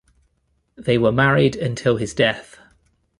They 0.77 0.97
were 0.97 1.11
married 1.11 1.55
until 1.55 1.97
his 1.97 2.15
death. 2.15 2.57